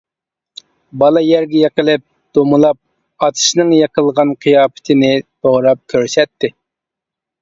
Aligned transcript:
بالا 1.03 1.21
يەرگە 1.25 1.59
يىقىلىپ، 1.63 2.03
دومىلاپ، 2.37 3.27
ئاتىسىنىڭ 3.27 3.77
يىقىلغان 3.77 4.33
قىياپىتىنى 4.47 5.13
دوراپ 5.23 5.83
كۆرسەتتى. 5.95 6.53